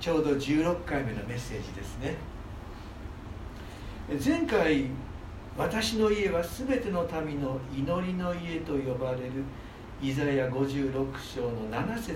[0.00, 2.16] ちょうど16回目のメッセージですね
[4.24, 4.86] 前回
[5.58, 9.44] 私の家はすべての民の祈りの家と呼ばれる
[10.02, 12.14] イザヤ56章の7節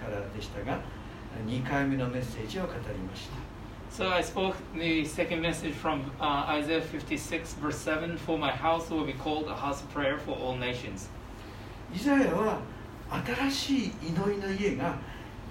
[0.00, 0.78] からでしたが
[1.46, 3.54] 2回目のメッセージを語りました
[3.90, 8.90] So I spoke the second message from uh, Isaiah 56, verse 7 For my house
[8.90, 11.08] will be called a house of prayer for all nations.
[11.94, 12.58] イザヤは
[13.48, 14.98] 新しい祈りの家が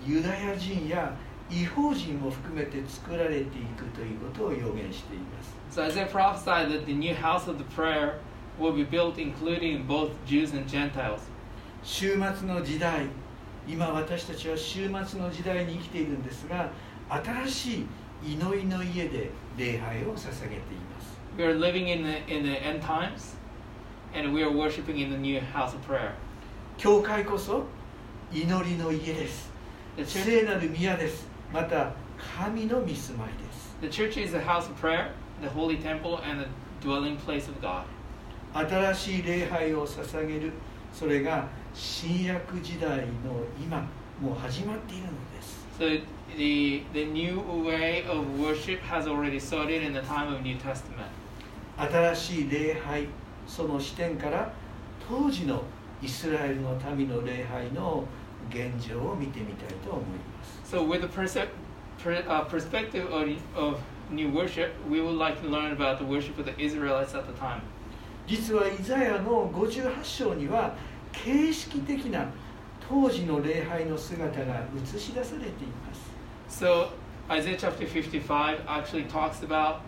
[0.06, 1.16] ユダヤ人や
[1.54, 3.46] 違法人も含めて作られてい
[3.78, 8.20] くということを予言しています So Isaiah prophesied that the new house of the prayer
[8.60, 11.20] will be built including both Jews and Gentiles.
[11.84, 13.08] 週末の時代
[13.68, 16.72] 今私たちは週末の時代に生きているんですが
[17.10, 17.74] 新し
[18.24, 20.58] い祈りの家で礼拝を捧げてい
[20.96, 23.36] ます We are living in the, in the end times
[24.16, 26.14] and we are worshiping in the new house of prayer.
[26.78, 27.64] 教会こそ
[28.32, 29.52] 祈りの家です
[30.06, 31.92] 聖なる宮ですまた
[32.36, 36.48] 神の見住まいです the church is the house of prayer, the holy temple, and the
[36.82, 37.84] dwelling place of God.
[38.54, 40.52] 新しい礼拝を捧げる
[40.94, 43.04] それが新約時代の
[43.62, 43.80] 今
[44.22, 46.02] もう始まっているのです So
[46.38, 51.10] the, the new way of worship has already started in the time of New Testament.
[51.78, 53.08] 新しい礼拝
[53.48, 54.54] その視点から
[55.10, 55.64] 当時の
[56.02, 58.06] イスラエルの民の礼拝の
[58.50, 60.33] 現状を見てみたいと思います
[60.74, 61.38] So with the perse-
[62.00, 63.80] per, uh, perspective of, of
[64.10, 67.34] new worship, we would like to learn about the worship of the Israelites at the
[67.34, 67.62] time.
[68.26, 70.74] 実はイザヤの58章には
[71.12, 72.26] 形式的な
[72.90, 74.64] 当時の礼拝の姿が
[74.96, 76.88] 映し出されています So
[77.30, 79.82] Isaiah chapter 55 actually talks about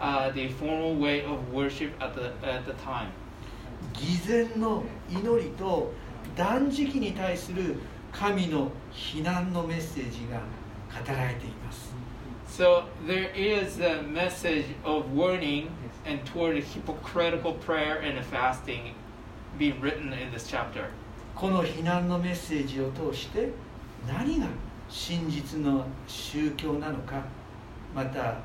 [0.00, 3.10] uh, the formal way of worship at the, at the time.
[3.92, 5.92] 偽善の祈りと
[6.34, 7.76] 断食に対する
[8.12, 10.38] 神の非難のメッセージが
[10.90, 11.92] 語られています
[12.48, 15.70] So there is a message of warning
[16.04, 18.94] and toward hypocritical prayer and fasting
[19.58, 20.90] being written in this chapter.
[21.34, 23.48] この非難のメッセージを通して
[24.06, 24.46] 何が
[24.88, 27.24] 真実の宗教なのか
[27.94, 28.40] また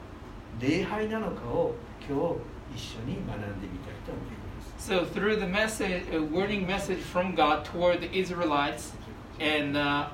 [0.60, 8.94] 礼拝なのかを今日一緒に学んでみたいと思います So through the message, a warning message from God toward the Israelites,
[9.40, 10.08] and uh,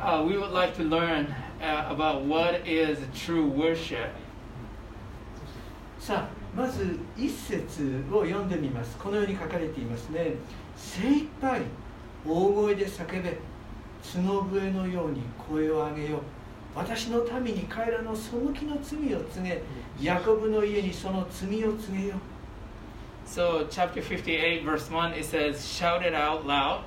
[0.00, 4.10] uh, we would like to learn uh, about what is true worship.
[5.98, 10.34] さあまず一節を読んでみますこのように書かれていますね
[10.76, 11.62] 精一杯
[12.24, 13.38] 大声で叫べ
[14.02, 16.22] 角笛のように声を上げよ
[16.76, 19.62] 私の民に彼らの背きの罪を告げ
[20.00, 22.14] ヤコブの家にその罪を告げよ
[23.26, 26.84] So, chapter 58, verse 1, it says, Shout it out loud,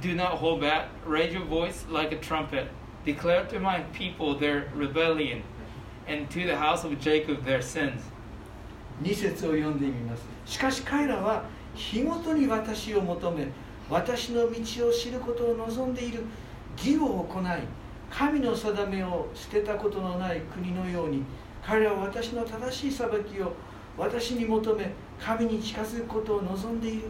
[0.00, 2.68] do not hold back, raise your voice like a trumpet,
[3.04, 5.42] declare to my people their rebellion,
[6.06, 8.02] and to the house of Jacob their sins.
[9.02, 11.44] 2節を読んでみますしかし彼らは
[11.74, 13.48] 日ごとに私を求め
[13.90, 16.22] 私の道を知ることを望んでいる
[16.76, 17.44] 義を行い
[18.08, 21.24] 神の定めを捨てたことのない国のように
[21.66, 23.52] 彼らは私の正しい裁きを
[23.98, 27.08] 私に求め神に近づくことを望んでいる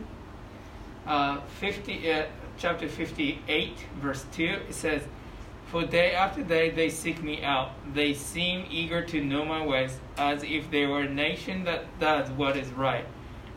[1.06, 2.26] Uh, 50, uh,
[2.57, 5.03] chapter 58, verse 2, it says,
[5.67, 7.71] For day after day they seek me out.
[7.93, 12.29] They seem eager to know my ways, as if they were a nation that does
[12.31, 13.05] what is right,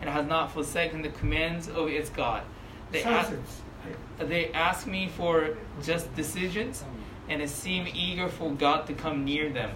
[0.00, 2.42] and has not forsaken the commands of its God.
[2.90, 6.84] They 3 ask, 節、はい they ask me for just decisions,
[7.28, 9.70] and they seem eager for God to come near them.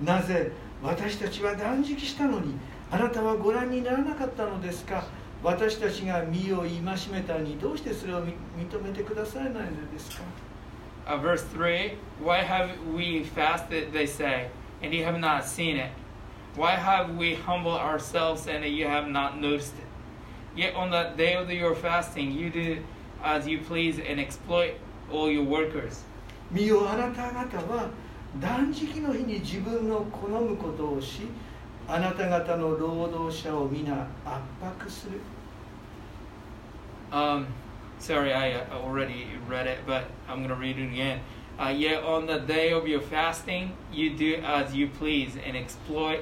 [0.00, 2.54] なぜ私たちは断食したのに
[2.90, 5.04] あなたはご覧にならなかったのですか
[5.43, 6.69] 私たちが身を戒
[7.11, 10.23] めたのにどうしてそれをみ認めてくださらないのですか
[11.05, 14.47] Uh, verse 3 Why have we fasted, they say,
[14.81, 15.91] and you have not seen it?
[16.55, 19.85] Why have we humbled ourselves, and you have not noticed it?
[20.55, 22.77] Yet on the day of your fasting, you do
[23.21, 24.75] as you please and exploit
[25.11, 26.05] all your workers.
[26.51, 27.89] 見よあなた方は
[28.39, 31.23] 断食の日に自分の好むことをし
[31.87, 35.19] あなた方の労働者を皆圧迫する
[37.11, 37.45] Um,
[37.99, 41.19] sorry, I uh, already read it, but I'm going to read it again.
[41.59, 46.21] Uh, yet on the day of your fasting, you do as you please and exploit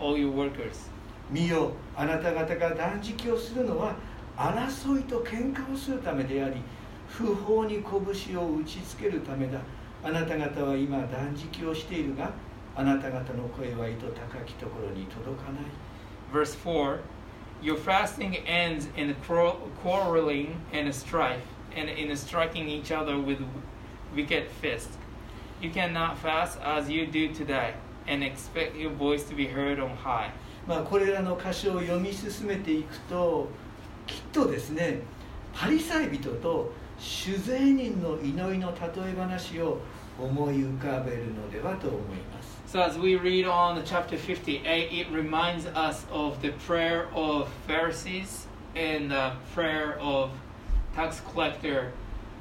[0.00, 0.90] all your workers.
[1.30, 3.94] 見よあなた方が断食をするのは
[4.36, 6.56] 争いと喧嘩をするためであり
[7.08, 9.58] 不法に拳を打ちつけるためだ
[10.04, 12.30] あなた方は今断食をしているが
[12.76, 15.62] あなた方の声は糸高きところに届かない
[16.32, 16.98] Verse 4
[17.62, 21.40] Your fasting ends in quarrel- quarreling and strife,
[21.74, 23.38] and in striking each other with
[24.14, 24.98] wicked fists.
[25.60, 27.74] You cannot fast as you do today
[28.06, 30.30] and expect your voice to be heard on high.
[30.66, 33.48] まあ、これらの箇所を読み進めていくと
[34.06, 34.98] きっとですね
[35.54, 39.78] パリサイ人と酒税人の祈りの例え話を
[40.20, 42.00] 思い浮かべるのではと思い
[42.32, 42.56] ます。
[42.66, 49.10] So as we read on chapter 58, it reminds us of the prayer of Pharisees and
[49.10, 50.30] the prayer of
[50.94, 51.92] tax collector,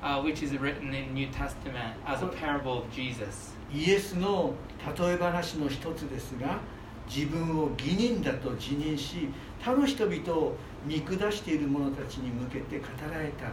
[0.02, 3.54] uh, which is written in New Testament as a parable of Jesus.
[3.74, 4.54] イエスの
[4.98, 6.60] 例え話の一つですが
[7.08, 9.30] 自分を義人だと自認し
[9.60, 10.56] 他の人々を
[10.86, 13.46] 見下している者たちに向けて語られた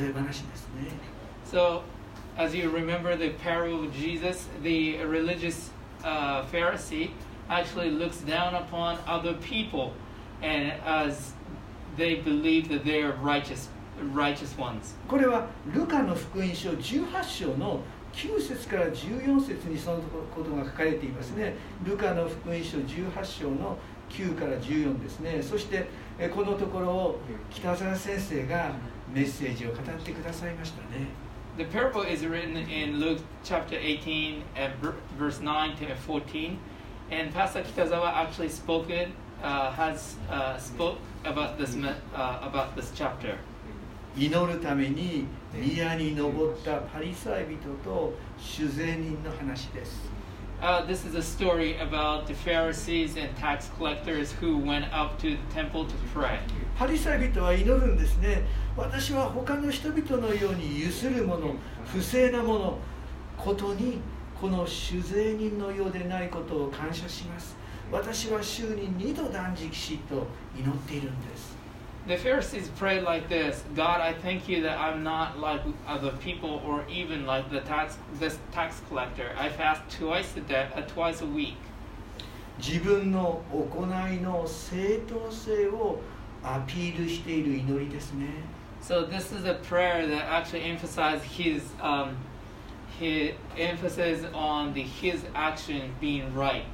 [0.00, 0.90] 例え話ですね
[1.44, 1.82] So,
[2.36, 5.70] as you remember the parable of Jesus, the religious
[6.04, 7.10] uh, Pharisee
[7.48, 9.94] actually looks down upon other people,
[10.42, 11.32] and as
[11.96, 13.68] they believe that they are righteous,
[14.12, 14.94] righteous ones.
[15.08, 17.80] これはルカの福音書18章の
[18.12, 20.00] 9節から14節にその
[20.34, 21.54] ことが書かれていますね
[21.84, 23.78] ルカの福音書18章の
[24.08, 25.86] 9から14ですねそして
[26.18, 28.72] えこのところを北澤先生が
[29.12, 31.25] メッセージを語ってくださいましたね
[31.57, 36.57] The parable is written in Luke chapter 18, and ver- verse 9 to 14,
[37.11, 39.13] and Pastor Kitazawa actually spoken,
[39.43, 43.37] uh, has uh, spoke about this me- uh, about this chapter.
[44.17, 50.09] 祈るために宮に登ったパリサイ人と酒税人の話です
[50.61, 55.31] Uh, this is a story about the Pharisees and tax collectors who went up to
[55.31, 56.37] the temple to pray.
[56.77, 58.43] パリサイ人は祈るんですね
[58.76, 61.54] 私は他の人々のようにゆするもの
[61.86, 62.78] 不正なもの
[63.38, 64.00] ことに
[64.38, 67.56] この酒税人のようでないことを感謝します
[67.90, 71.56] 私は週に2度断食しと祈っているんです
[72.06, 76.62] The Pharisees prayed like this: God, I thank you that I'm not like other people,
[76.64, 79.34] or even like the tax this tax collector.
[79.36, 81.56] I fast twice a day, uh, twice a week.
[82.58, 86.00] 自分の行いの正当性を
[86.44, 88.26] アピールしている祈りですね
[88.81, 92.17] So this is a prayer that actually emphasizes his um,
[92.99, 96.65] his emphasis on the his action being right.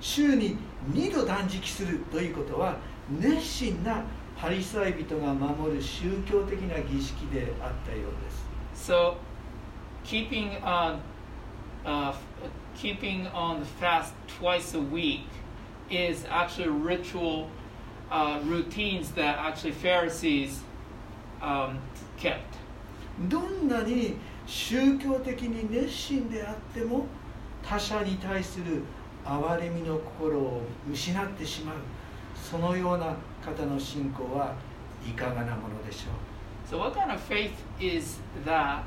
[0.00, 0.56] 週に
[0.92, 2.76] 2度断食するということは
[3.10, 4.04] 熱心な
[4.40, 9.16] パリサイ人が守る宗教的な儀式であったようです So
[10.04, 11.00] keeping on
[11.84, 12.18] uh, f-
[12.76, 15.22] keeping on the fast twice a week
[15.90, 17.48] is actually ritual
[18.12, 20.60] uh, routines that actually Pharisees
[21.43, 21.77] um,
[22.17, 22.39] kept.
[23.29, 24.15] どんなに
[24.47, 27.05] 宗教的に熱心であっても
[27.61, 28.81] 他者に対する
[29.23, 30.61] 憐れみの心を
[30.91, 31.75] 失ってしまう
[32.35, 34.55] そのような方の信仰は
[35.07, 36.33] いかがなものでしょう
[36.69, 38.83] So what kind of faith is that?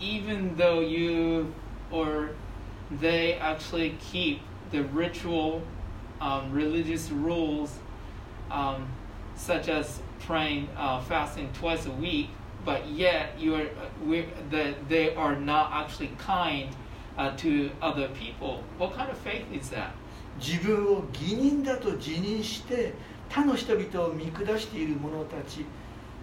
[0.00, 1.52] Even though you
[1.90, 2.30] or
[3.00, 4.40] they actually keep
[4.70, 5.62] the ritual,
[6.20, 7.78] um, religious rules,
[8.50, 8.86] um,
[9.42, 12.28] such as praying, uh, fasting twice a week,
[12.64, 13.66] but yet you are
[14.06, 16.68] we that they are not actually kind
[17.18, 18.62] uh, to other people.
[18.78, 19.92] What kind of faith is that?
[20.40, 22.94] 自分を義人だと自認して
[23.28, 25.64] 他の人々を見下している者たち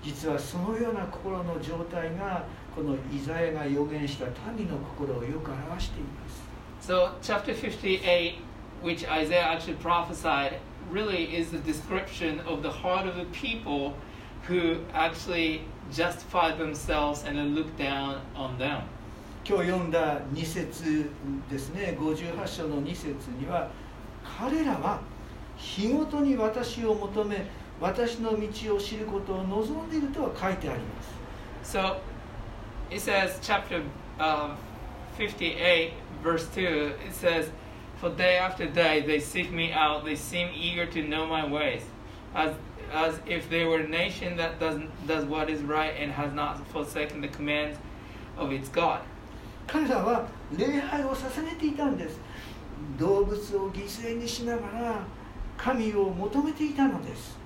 [0.01, 2.43] 実はそのような心の状態が
[2.75, 6.49] このイザヤが予言した民の心をよく表しています
[6.81, 8.35] So, chapter 58,
[8.81, 10.53] which Isaiah actually prophesied,
[10.91, 13.93] really is the description of the heart of the people
[14.43, 18.81] who actually justify themselves and then look down on them.
[19.45, 21.09] 今日読んだ2節
[21.49, 23.71] ですね58章の2節には
[24.37, 24.99] 彼らは
[25.57, 27.47] 日ごとに私を求め
[27.81, 31.19] 私の道を知ることを望んでいるとは書いてあります
[31.63, 31.97] So,
[32.89, 33.83] it says, chapter
[34.19, 34.55] uh,
[35.17, 35.93] 58,
[36.23, 37.51] verse 2, it says,
[37.98, 41.82] For day after day they seek me out, they seem eager to know my ways,
[42.34, 42.54] as,
[42.92, 46.66] as if they were a nation that doesn't, does what is right and has not
[46.68, 47.78] forsaken the commands
[48.36, 49.00] of its God.
[49.66, 52.20] 彼らは礼拝を捧げていたんです
[52.98, 55.06] 動物を犠牲にしながら
[55.56, 57.38] 神を求めていたのです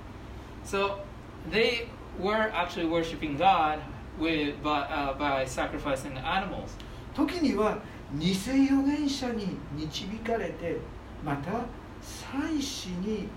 [0.64, 0.98] So
[1.50, 1.86] they
[2.20, 3.78] were actually worshiping God
[4.18, 6.76] with, by, uh, by sacrificing animals.
[7.14, 7.78] 時には
[8.19, 10.77] 偽預言者に導かれて
[11.23, 11.65] また
[12.01, 13.27] 祭司に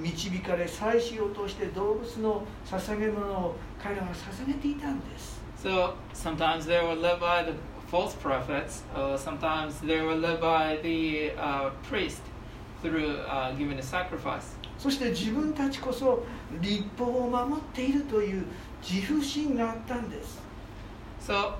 [0.00, 7.52] 導かれ祭司を通して動物の捧げ物を彼らは捧げていたんです So sometimes they were led by the
[7.90, 12.20] false prophets, uh, sometimes they were led by the uh, priest
[12.80, 14.56] through uh, giving a sacrifice.
[14.78, 16.24] そして自分たちこそ
[16.60, 18.44] 立法を守っているという
[18.80, 20.40] 自負心があったんです
[21.20, 21.54] So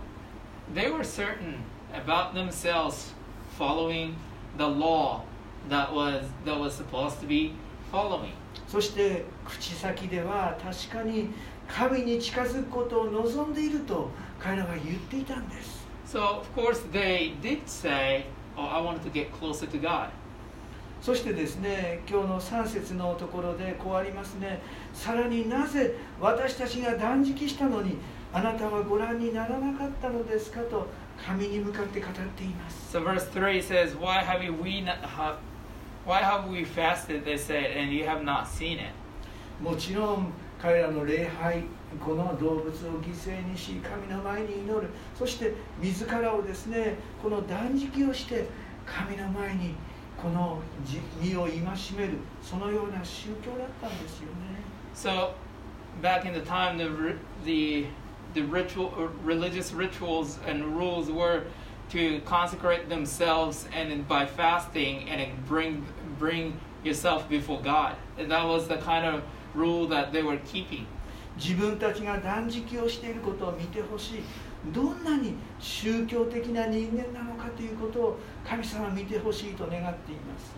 [0.73, 1.57] they were certain
[1.95, 3.13] about themselves
[3.57, 4.17] following
[4.57, 5.23] the law
[5.69, 7.55] that was that was supposed to be
[7.91, 8.33] following.
[8.69, 11.31] そして口先では確かに
[11.67, 18.25] 神に近づくことを望んでいると彼らは言っていたんです So of course they did say,
[18.57, 20.09] "Oh, I wanted to get closer to God."
[21.01, 24.61] そしてですね今日の3節のところでこうありますね
[24.93, 27.99] さらになぜ私たちが断食したのに
[28.33, 30.87] あなたはご覧にならなかったのですかと
[31.27, 35.37] 神に向かって語っています So verse three says, "Why have we not have,
[36.07, 38.93] Why have we fasted?" They said, "and you have not seen it."
[39.63, 41.65] もちろん彼らの礼拝
[42.05, 48.47] この動物を犠牲にし神の前に祈るそして自らをですねこの断食をして
[48.85, 49.75] 神の前に
[50.21, 51.61] このじ身を戒
[51.97, 54.59] めるそのような宗教だったんですよね
[54.95, 55.33] So
[56.03, 57.87] back in the time, the the
[58.34, 61.44] the ritual uh, religious rituals and rules were
[61.90, 65.86] to consecrate themselves and then by fasting and then bring
[66.18, 67.96] bring yourself before God.
[68.18, 70.88] And that was the kind of rule that they were keeping.
[71.36, 74.24] 自分たちが断食をしていることを見てほしい
[74.72, 80.54] どんなに宗教的な人間なのかということを神様は見てほしいと願っています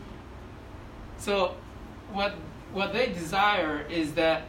[1.18, 1.52] So
[2.14, 2.34] what
[2.74, 4.42] what they desire is that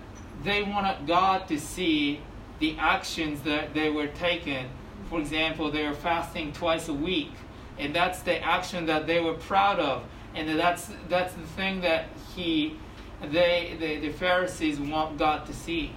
[0.42, 2.20] they wanted God to see
[2.60, 4.68] the actions that they were taking.
[5.08, 7.32] For example, they were fasting twice a week,
[7.78, 10.02] and that's the action that they were proud of,
[10.34, 12.76] and that's that's the thing that he
[13.22, 15.92] they the, the Pharisees want God to see.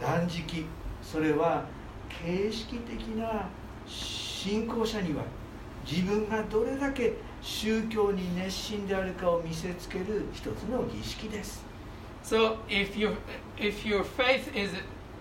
[0.00, 0.66] 断食
[1.02, 1.64] それは
[2.08, 3.48] 形式的な
[3.86, 5.24] 信仰者には
[5.90, 11.64] 自分がどれだけ宗教に熱心であるかを見せつける一つの儀式です
[12.22, 13.16] So if your
[13.56, 14.70] if your faith is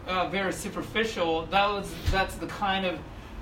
[0.08, 3.00] uh, very superficial, that was that's the kind of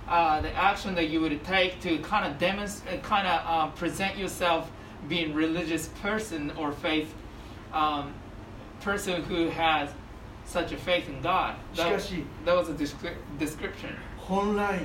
[0.07, 4.17] uh, the action that you would take to kind of demonstrate, kind of uh, present
[4.17, 4.71] yourself
[5.07, 7.13] being religious person or faith
[7.73, 8.13] um,
[8.81, 9.89] person who has
[10.45, 11.55] such a faith in God.
[11.75, 13.95] That, しかし that was a descri- description.
[14.17, 14.79] 本来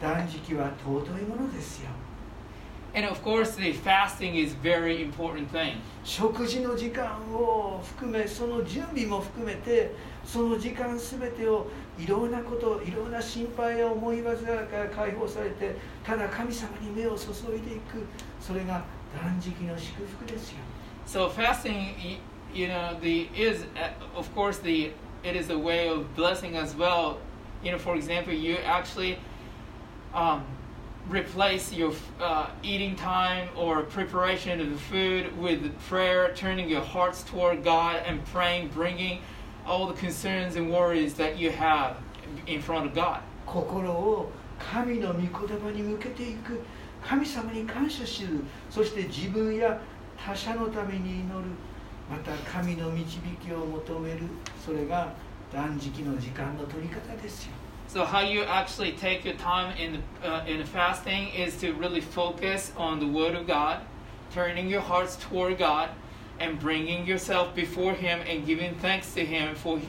[0.00, 1.90] 断食は尊いものですよ
[2.94, 5.80] And of course, the fasting is very important thing.
[6.02, 9.92] 食事の時間を含めその準備も含めて
[10.24, 11.66] その時間全てを
[11.98, 14.36] いろんなこといろんな心配や思い煩い
[14.68, 18.06] から解放されてただ神様に目を注いでいく
[18.40, 18.82] それが
[19.14, 20.56] 断食の祝福ですよ
[21.06, 22.18] So fasting, y-
[22.54, 26.74] you know, the is uh, of course the it is a way of blessing as
[26.74, 27.18] well.
[27.62, 29.18] You know, for example, you actually
[30.14, 30.42] um,
[31.10, 37.22] replace your uh, eating time or preparation of the food with prayer, turning your hearts
[37.22, 39.20] toward God and praying, bringing
[39.66, 41.96] all the concerns and worries that you have
[42.46, 43.20] in front of God.
[43.46, 46.60] 心を神の御言葉に向けていく
[47.04, 49.80] 神様に感謝するそして自分や
[50.16, 51.44] 他者のために祈る
[52.10, 54.20] また神の導きを求める
[54.64, 55.12] それが
[55.52, 57.52] 断食の時間の取り方ですよ
[57.90, 61.72] So how you actually take your time in the, uh, in the fasting is to
[61.74, 63.80] really focus on the Word of God,
[64.32, 65.90] turning your hearts toward God,
[66.38, 69.80] and bringing yourself before Him and giving thanks to Him for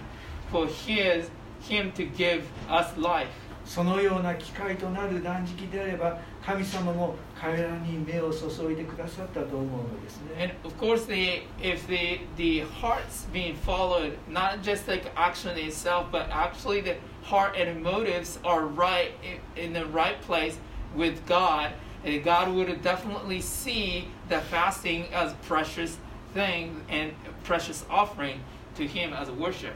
[0.51, 1.29] for His
[1.61, 3.29] Him to give us life.
[3.67, 15.57] そのような機会となる断食であれば神様も彼らに目を注いでくださったと思うのですね And of course, the if the the hearts being followed, not just like action
[15.57, 19.11] itself, but actually the heart and motives are right
[19.55, 20.57] in, in the right place
[20.95, 21.71] with God,
[22.03, 25.97] and God would definitely see the fasting as precious
[26.33, 27.13] thing and
[27.43, 28.41] precious offering
[28.75, 29.73] to Him as a worship.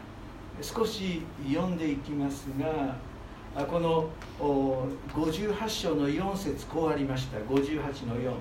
[0.61, 2.95] 少し読んでいきますが
[3.55, 4.09] あこの
[4.39, 8.33] お58章の4節こうありました58の4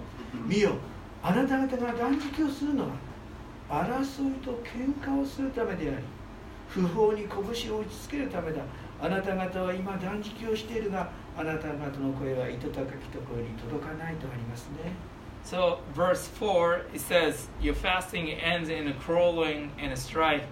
[0.47, 0.73] 見よ
[1.23, 2.91] あなた方が断食をするのは
[3.71, 6.05] 争いと喧嘩をするためであり
[6.69, 8.63] 不法に拳を打ちつけるためだ
[9.02, 14.94] あなた方は今断食をしているがあなた方の声は糸高きところに届かないとありますね
[15.44, 20.46] So verse four it says, "Your fasting ends in a quarreling and a strife,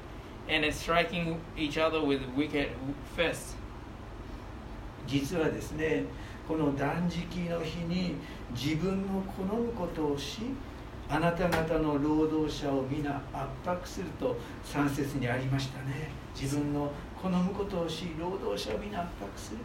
[0.48, 2.70] and a striking each other with wicked
[3.18, 3.56] fists."
[5.08, 6.06] 実はですね
[6.48, 8.16] この断食の日に
[8.54, 10.42] 自分の好むことをし
[11.10, 16.10] あなた方の労働者を皆圧迫すると3節にありましたね
[16.40, 16.92] 自分の
[17.24, 19.58] 好むことをし労働者を皆圧迫する。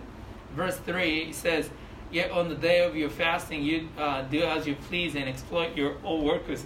[0.57, 1.71] Verse 3 says,
[2.11, 5.75] Yet on the day of your fasting, you uh, do as you please and exploit
[5.75, 6.65] your own workers.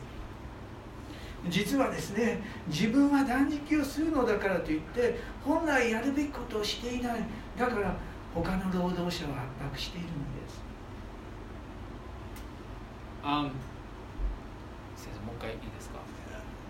[1.49, 7.25] 実はですね自分は断食をするのだからといって本来やるべきことをしていない。
[7.59, 7.97] だから
[8.35, 9.19] 他の労働者を圧
[9.73, 10.15] 迫しているんで
[10.49, 10.63] す。
[13.25, 13.51] Um,
[14.97, 15.99] 先生もう一回いいですか？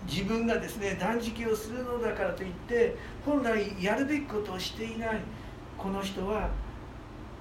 [0.07, 2.95] 自分がですね断食をするのだからといって
[3.25, 5.19] 本来やるべきことをしていない
[5.77, 6.49] この人は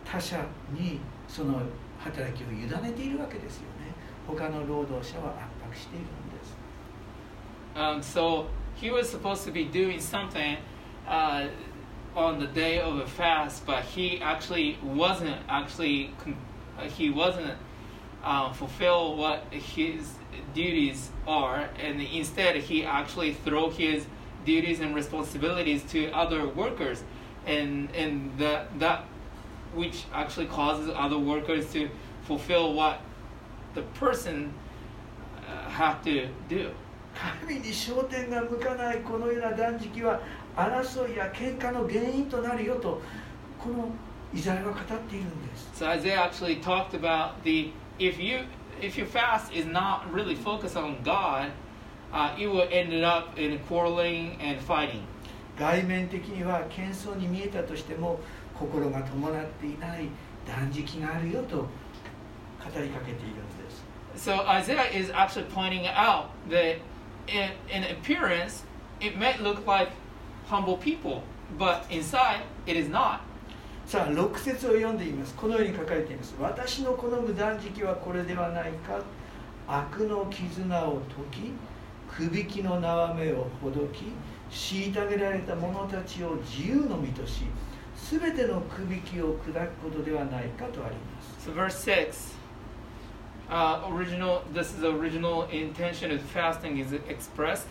[0.04, 1.61] 他者にその
[1.99, 3.92] 働きを委ねているわけですよね
[4.26, 6.62] 他の労働者は圧迫しているんです
[7.75, 10.59] Um, so he was supposed to be doing something
[11.09, 11.49] uh,
[12.14, 16.11] on the day of a fast, but he actually wasn't actually
[16.90, 17.57] he wasn't
[18.24, 20.13] uh, fulfill what his
[20.53, 24.06] duties are, and instead he actually throw his
[24.46, 27.03] duties and responsibilities to other workers,
[27.46, 29.03] and and that that
[29.74, 31.89] which actually causes other workers to
[32.24, 33.00] fulfill what
[33.75, 34.53] the person
[35.48, 36.72] uh, have to do.
[37.17, 40.22] 神に焦点が向かないこのような断食は
[40.56, 43.01] 争いや喧嘩の原因となるよと
[43.60, 43.89] この
[44.34, 48.46] イザヤは語っているんです So Isaiah actually talked about the if you
[48.82, 51.51] if your fast is not really focused on God,
[52.13, 55.03] uh, it will end up in quarreling and fighting.
[55.58, 58.20] 外面的には謙遜に見えたとしても
[58.53, 60.08] 心が伴っていない
[60.46, 61.67] 断食があるよと語
[62.79, 63.84] りかけているんです
[64.15, 66.77] So Isaiah is actually pointing out that
[67.27, 68.63] in, in appearance
[69.00, 69.89] it may look like
[70.48, 71.24] humble people,
[71.58, 73.22] but inside it is not.
[73.92, 75.34] さあ6節を読んでいます。
[75.34, 76.34] このように書かれています。
[76.40, 79.02] 私の好む断食はこれではないか。
[79.68, 84.04] 悪の絆を解きくびきの縄目をほどき
[84.50, 87.42] 虐げられた者たちを自由の身とし
[88.11, 91.50] 全てのくびきを砕くことではないかとあります。
[91.50, 92.34] So verse six,
[93.50, 94.40] uh, original.
[94.54, 97.66] This is the original intention of fasting is expressed,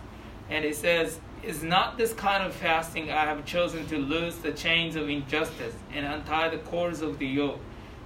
[0.52, 4.53] and it says, "Is not this kind of fasting I have chosen to loose the
[4.53, 7.61] chains of injustice and untie the cords of the yoke,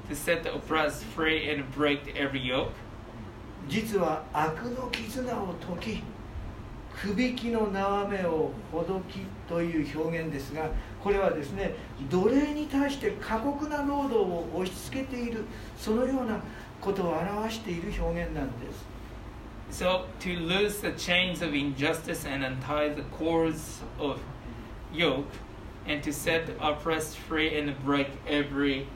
[0.09, 2.73] to set the oppressed free and break every yoke."
[3.69, 6.03] 実は悪の絆を解き
[7.01, 10.71] くびきの縄目をほどきという表現ですが
[11.03, 11.75] これはですね
[12.11, 15.45] 奴隷に対して過酷な労働を押し付けている
[15.79, 16.41] そのような
[16.81, 18.85] ことを表している表現なんです
[19.71, 24.21] So to loose the chains of injustice and untie the cords of
[24.93, 25.31] yoke,
[25.87, 28.87] and to set the oppressed free and break every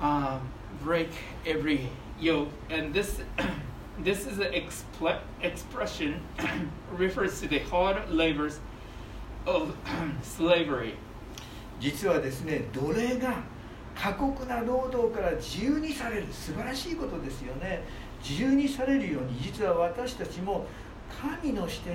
[0.00, 0.38] uh,
[0.82, 1.10] break
[1.46, 1.88] every
[2.20, 2.48] yoke.
[2.70, 3.20] And this
[3.98, 6.20] this is an expl- expression
[6.92, 8.60] refers to the hard labors
[9.46, 9.76] of
[10.22, 10.94] slavery.
[11.80, 13.44] 実はですね奴隷が
[13.94, 17.82] 過酷な労働から自由にされる素晴らしいことですよね
[18.22, 20.66] 自由にされるように実は私たちも
[21.42, 21.94] 神の視点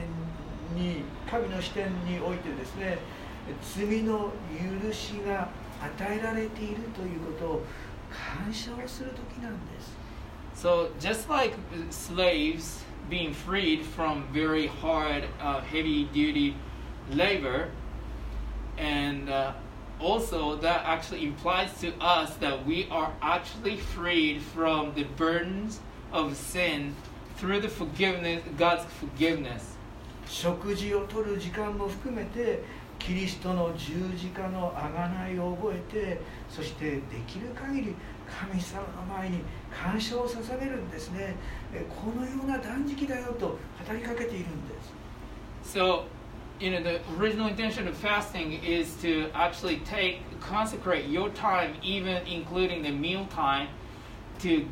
[0.76, 2.98] に神の視点においてですね
[3.62, 4.32] 罪の
[4.82, 5.50] 許しが
[5.82, 7.66] 与えられているということを
[8.10, 10.04] 感謝をする時なんです
[10.56, 11.56] So just like
[11.90, 16.56] slaves being freed from very hard, uh, heavy-duty
[17.12, 17.70] labor,
[18.78, 19.54] and uh,
[20.00, 25.80] also that actually implies to us that we are actually freed from the burdens
[26.13, 26.95] of sin
[27.37, 29.77] through the forgiveness, God's forgiveness.
[30.27, 32.63] 食事をとる時間も含めて
[32.99, 37.95] キリストの十字架の贖いを覚えてそしてできる限り
[38.29, 39.41] 神様の前に
[39.71, 41.35] 感謝を捧げるんですね
[41.73, 43.59] えこのような断食だよと語
[43.95, 44.99] りかけているんです
[45.65, 46.05] So,
[46.61, 52.27] you know, the original intention of fasting is to actually take, consecrate your time, even
[52.27, 53.69] including the meal time,
[54.41, 54.67] to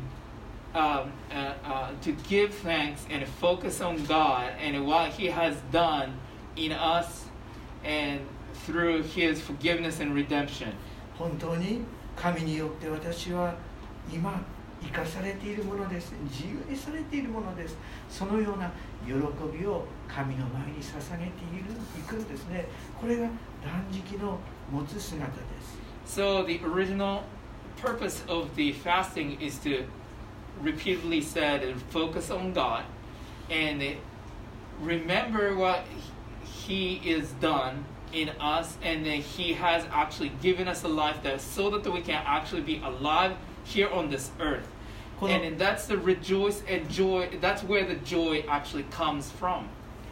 [0.74, 6.18] um, uh, uh, to give thanks and focus on God and what He has done
[6.56, 7.26] in us
[7.84, 8.20] and
[8.66, 10.72] through His forgiveness and redemption.
[11.18, 11.82] 本当に
[12.16, 13.54] 神によって私は
[14.12, 14.42] 今
[14.82, 17.76] 生かされているものです自由にされているものです
[18.08, 18.70] そのような
[19.06, 19.12] 喜
[19.56, 22.66] びを神の前に捧げているいくんですね
[23.00, 24.38] これが断食の
[24.70, 27.22] 持つ姿です So, the original
[27.80, 29.84] purpose of the fasting is to
[30.60, 32.84] repeatedly said and focus on God
[33.50, 33.96] and
[34.80, 35.84] remember what
[36.44, 41.40] He is done in us and that He has actually given us a life that
[41.40, 44.68] so that we can actually be alive here on this earth.
[45.18, 49.66] この And then that's the rejoice and joy, that's where the joy actually comes from.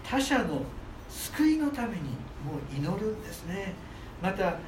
[0.05, 0.65] 他者の
[1.09, 2.03] 救いのために
[2.45, 3.75] もう祈るんですね
[4.23, 4.59] また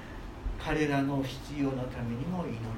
[0.58, 2.72] 彼らの必要のためにも祈るんです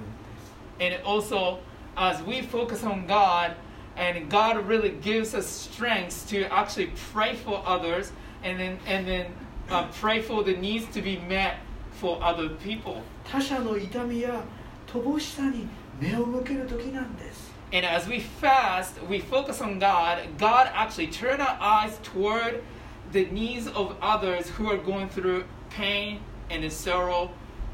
[0.80, 1.58] And also,
[1.98, 3.54] as we focus on God,
[3.96, 9.26] and God really gives us strength to actually pray for others, and then and then
[9.70, 11.58] uh, pray for the needs to be met
[11.92, 13.02] for other people.
[13.24, 14.42] 他者の痛みや
[14.86, 15.66] 乏しさに
[16.00, 20.38] 目を向ける時なんです And as we fast, we focus on God.
[20.38, 22.62] God actually turn our eyes toward
[23.10, 26.20] the needs of others who are going through pain
[26.50, 27.30] and sorrow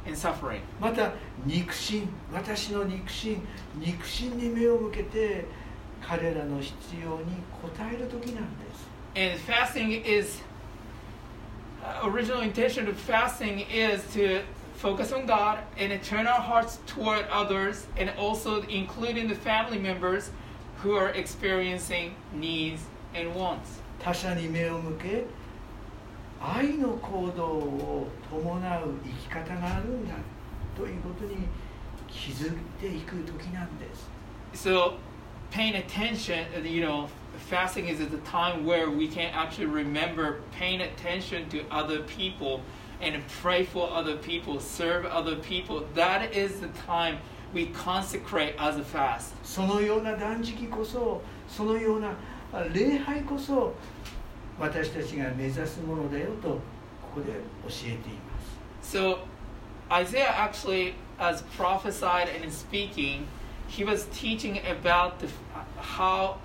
[0.07, 0.61] and suffering.
[0.81, 1.13] また
[1.45, 3.41] 肉親私の肉親
[3.77, 5.45] 肉親に目を向けて
[6.01, 7.25] 彼らの必要に
[7.63, 10.41] 応える時なんです And fasting is
[11.83, 14.43] uh, original intention of fasting is to
[14.77, 19.79] focus on God and to turn our hearts toward others and also including the family
[19.79, 20.31] members
[20.83, 22.83] who are experiencing needs
[23.15, 23.81] and wants.
[24.03, 25.25] 他者に目を向け
[26.54, 30.14] 愛の行動を伴う生き方があるんだ
[30.76, 31.48] ということに
[32.08, 34.10] 気づいていく時なんです
[34.54, 34.94] So
[35.52, 37.08] paying attention, uh, you know,
[37.50, 42.62] fasting is at the time where we can actually remember paying attention to other people
[43.02, 45.84] and pray for other people, serve other people.
[45.96, 47.18] That is the time
[47.54, 49.34] we consecrate as a fast.
[49.44, 52.14] そのような断食こそそのような
[52.54, 53.74] あ礼拝こそ
[54.60, 56.60] 私たちが目指すものだよとこ
[57.16, 57.34] こで
[57.68, 59.20] 教えています So
[59.92, 63.28] Isaiah actually, as prophesied and in speaking,
[63.68, 65.28] he was teaching about the,
[65.78, 66.38] how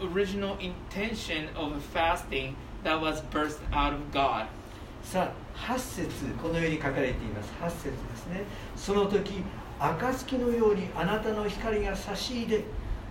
[0.00, 4.46] original intention of fasting that was birthed out of God.
[5.02, 6.10] さあ8節
[6.42, 8.42] このように書かれています8節ですね
[8.74, 9.44] その時
[9.78, 12.64] 暁のようにあなたの光が差し入れ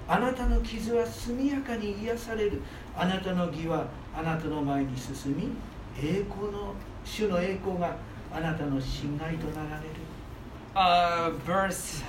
[0.08, 2.62] あなたの傷は速やかに癒される
[2.95, 5.49] あなたの義はあなたの前に進み
[5.97, 6.73] 栄光の
[7.04, 7.95] 主の栄光が
[8.34, 9.89] あなたの信頼となられる
[10.75, 12.04] Uh, verse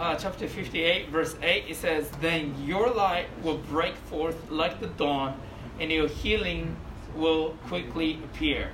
[0.00, 4.88] uh, chapter 58 verse 8 it says then your light will break forth like the
[4.96, 5.34] dawn
[5.78, 6.74] and your healing
[7.16, 8.70] will quickly appear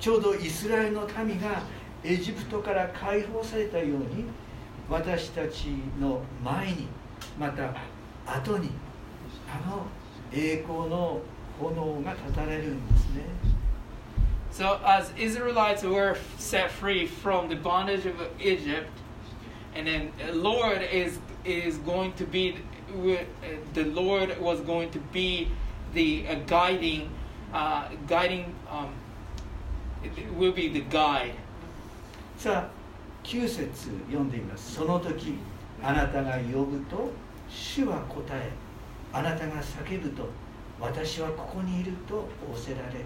[0.00, 1.62] ちょうどイスラエルの民が
[2.02, 4.24] エジプトから解放されたように
[4.88, 5.66] 私たち
[6.00, 6.88] の前に
[7.38, 7.72] また
[8.26, 8.70] 後に
[9.48, 9.86] あの
[10.32, 11.20] 栄光の
[11.59, 13.23] 炎が立たれるんですね
[14.51, 18.89] So, as Israelites were set free from the bondage of Egypt,
[19.75, 22.55] and then the Lord is is going to be
[23.73, 25.49] the Lord was going to be
[25.93, 27.09] the uh, guiding,
[27.53, 28.55] uh, guiding.
[28.71, 28.93] Um,
[30.03, 31.33] it will be the guide.
[32.37, 32.69] さあ
[33.23, 35.35] 9節読んでみますその時
[35.81, 37.11] あなたが呼ぶと
[37.49, 38.51] 主は答え
[39.11, 40.29] あなたが叫ぶと
[40.80, 43.04] 私はここにいると仰せられる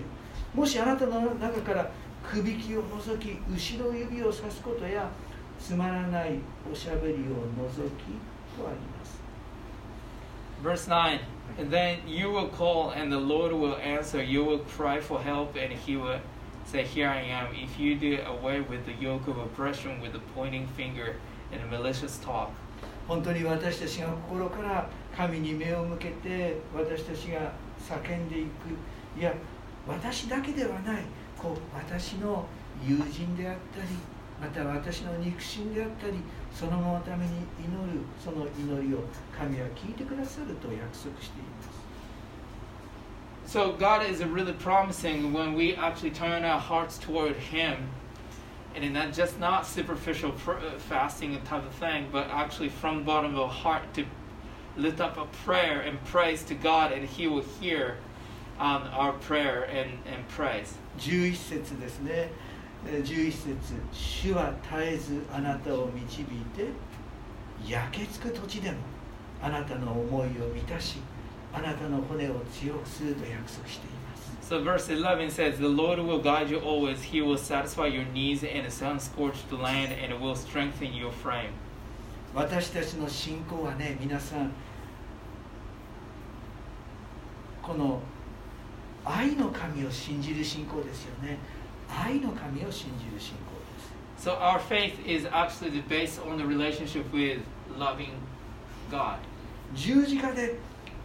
[0.54, 1.90] もしあなたの中から
[2.22, 5.10] くびきを除き後ろ指をさすことや
[5.58, 6.38] つまらない
[6.70, 8.04] おしゃべりを除き
[8.56, 9.22] とあります
[10.62, 11.20] Verse 9
[11.58, 14.22] And then you will call, and the Lord will answer.
[14.22, 16.18] You will cry for help, and He will
[16.64, 17.54] say, Here I am.
[17.54, 21.16] If you do away with the yoke of oppression with the pointing finger
[21.52, 22.50] and malicious talk.
[23.06, 27.52] 本当に私たちが心から神に目を向けて私たちが
[27.88, 29.32] 叫んでいくいや
[29.86, 31.02] 私だけではない
[31.38, 32.46] こう私の
[32.82, 33.88] 友人であったり
[34.40, 36.14] また私の肉親であったり
[36.52, 39.00] その後のために祈るその祈りを
[39.36, 41.84] 神は聞いてくださると約束しています
[43.46, 47.90] So God is really promising when we actually turn our hearts toward Him,
[48.74, 53.00] and not just not superficial pr- uh, fasting and type of thing, but actually from
[53.00, 54.06] the bottom of our heart to
[54.77, 57.97] lift up a prayer and praise to God, and He will hear
[58.59, 60.77] um, our prayer and, and praise.
[60.99, 62.29] 11節ですね
[62.87, 63.55] えー11節
[63.91, 66.67] 主は絶えずあなたを導いて
[67.67, 68.77] 焼けつく土地でも
[69.41, 70.97] あなたの思いを満たし
[71.53, 73.99] あなたの骨を強くすると約束しています
[74.41, 77.03] So verse 11 says, The Lord will guide you always.
[77.03, 81.51] He will satisfy your needs in a sun-scorched land and will strengthen your frame.
[82.34, 84.50] 私たちの信仰はね皆さん
[87.62, 88.00] この
[89.04, 91.38] 愛の神を信じる信仰ですよね
[91.88, 97.40] 愛の神を信じる信仰です So our faith is absolutely based on the relationship with
[97.78, 98.12] loving
[98.90, 99.18] God.
[99.74, 100.58] 十字架で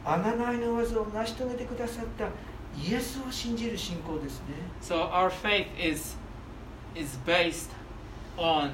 [0.05, 2.27] 贖いの技を成し遂げてくださった
[2.77, 6.15] イエスを信じる信仰ですね So our faith is
[6.95, 7.69] is based
[8.37, 8.71] on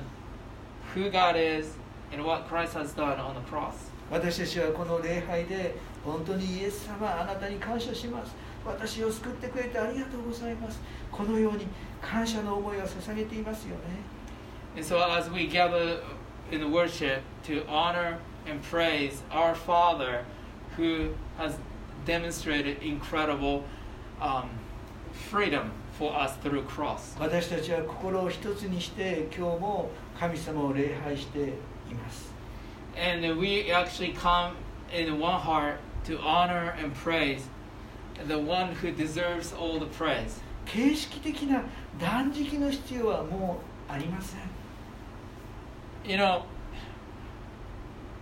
[0.93, 1.77] who God is
[2.15, 3.91] and what Christ has done on the cross.
[4.09, 10.79] 私たちはこの礼拝で本当にイエス様あなたに感謝します私を救ってくれてありがとうございます
[11.11, 11.65] このように
[12.01, 13.81] 感謝の思いを捧げていますよね
[14.75, 16.01] And so as we gather
[16.51, 20.23] in the worship to honor and praise our Father
[20.77, 21.57] who has
[22.05, 23.63] demonstrated incredible
[24.21, 24.49] um,
[25.11, 27.17] freedom for us through cross.
[27.19, 31.53] 私たちは心を一つにして今日も神様を礼拝して
[31.90, 32.30] います
[32.96, 34.56] and we actually come
[34.92, 37.42] in one heart to honor and praise
[38.26, 40.40] the one who deserves all the praise.
[40.66, 41.62] 形式的な
[41.98, 44.40] 断食の必要はもうありません
[46.04, 46.42] You know,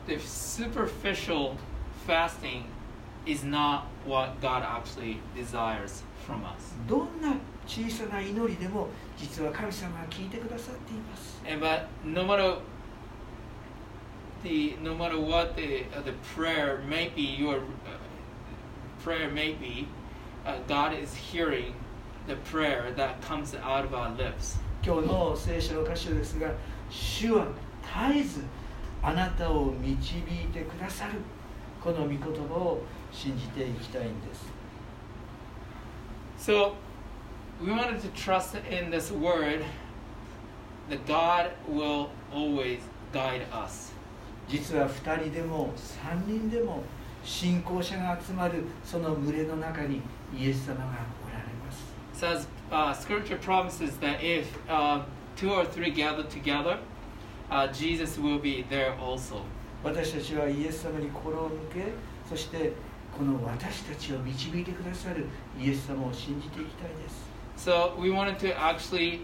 [0.07, 1.57] the superficial
[2.07, 2.64] fasting
[3.27, 6.75] is not what God actually desires from us.
[6.88, 7.35] どんな
[7.66, 12.59] 小さな祈りでも実は神様は聞いてくださっています And but no matter
[14.42, 17.99] the no matter what the uh, the prayer may be, your uh,
[19.03, 19.88] prayer may be,
[20.47, 21.75] uh, God is hearing
[22.27, 24.59] the prayer that comes out of our lips.
[24.81, 26.53] 今日の聖書の箇所ですが
[26.88, 27.47] 主は
[27.83, 28.42] 絶えず
[29.03, 31.14] あなたを導いてくださる
[31.83, 34.47] この御言葉を信じていきたいんです
[36.38, 36.75] So
[37.61, 39.64] we wanted to trust in this word
[40.88, 42.81] that God will always
[43.12, 43.91] guide us.
[44.47, 46.84] 実は2人でも3人でも
[47.23, 50.01] 信仰者が集まるその群れの中に
[50.38, 50.84] イエス様が
[51.25, 55.01] おられます says uh, scripture promises that if uh,
[55.36, 56.79] two or three gather together,
[57.49, 59.41] uh, Jesus will be there also.
[59.84, 61.91] 私たちはイエス様に心を向け
[62.29, 62.71] そして
[63.17, 65.25] この私たちを導いてくださる
[65.60, 69.19] イエス様を信じていきたいです So we wanted to actually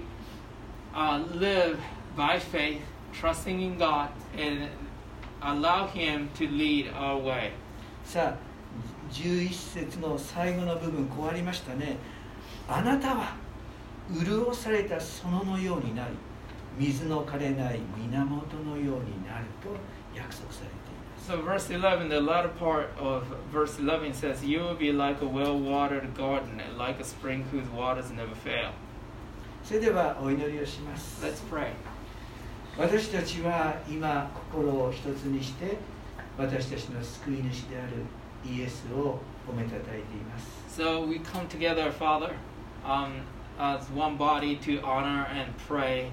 [0.93, 1.79] uh, live
[2.15, 2.81] by faith,
[3.13, 4.69] trusting in God, and
[5.40, 7.52] allow Him to lead our way.
[8.04, 8.54] さあ
[9.12, 11.96] 11節の最後の部分こうありましたね
[12.68, 13.36] あなたは
[14.12, 16.14] 潤された園のようになり
[16.78, 19.68] 水の枯れない源のようになると
[20.14, 20.84] 約束されています
[21.26, 25.26] So verse 11, the latter part of verse 11 says, You will be like a
[25.26, 28.72] well-watered garden and like a spring whose waters never fail.
[29.62, 31.70] それではお祈りをします Let's pray.
[32.79, 35.75] 私たちは今心を一つにして
[36.37, 37.91] 私たちの救い主である
[38.49, 42.31] イエスを褒めたたえています So we come together, Father,
[42.85, 43.23] um,
[43.59, 46.09] as one body to honor and pray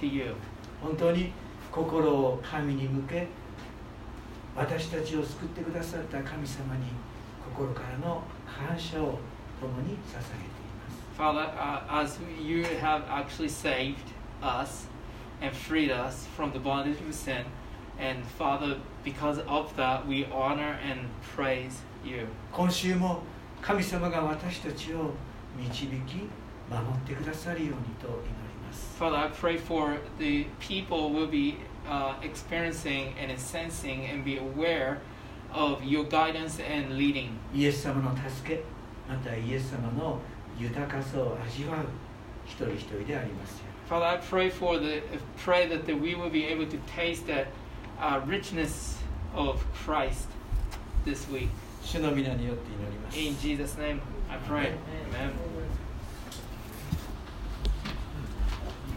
[0.00, 0.36] to you.
[0.80, 1.32] 本当に
[1.72, 3.26] 心を神に向け
[4.54, 6.84] 私たちを救ってくださった神様に
[7.44, 9.18] 心からの感謝を
[9.60, 13.96] 共に捧げています Father, uh, as you have actually saved
[14.40, 14.86] us
[15.41, 17.45] and freed us from the bondage of sin,
[17.99, 22.27] and Father, because of that, we honor and praise you.
[22.51, 23.21] 今週も
[23.61, 25.11] 神様が私たちを
[25.57, 26.29] 導き
[26.69, 28.23] 守ってくださるようにと祈り
[28.65, 34.99] ます Father, I pray for the people will be uh, experiencing and sensing and be aware
[35.53, 37.29] of your guidance and leading.
[37.53, 38.63] イエス様の助け
[39.07, 40.19] またイエス様の
[40.57, 41.85] 豊かさを味わう
[42.45, 45.01] 一人一人でありますよ Father, I pray for the
[45.37, 47.47] pray that the, we will be able to taste that
[47.99, 48.97] uh, richness
[49.33, 50.27] of Christ
[51.05, 51.49] this week.
[51.83, 54.73] 主の皆によって祈ります In Jesus' name, I pray.
[55.11, 55.33] Amen.